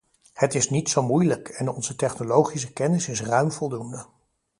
[0.33, 4.05] Het is niet zo moeilijk, en onze technologische kennis is ruim voldoende.